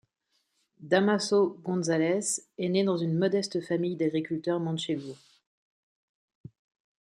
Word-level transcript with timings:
Dámaso 0.79 1.59
González 1.61 2.41
est 2.57 2.69
né 2.69 2.83
dans 2.83 2.97
une 2.97 3.15
modeste 3.19 3.61
famille 3.61 3.97
d'agriculteurs 3.97 4.59
manchegos. 4.59 5.15